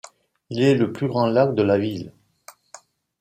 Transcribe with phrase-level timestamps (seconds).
[0.49, 2.11] Il est le plus grand lac de la ville.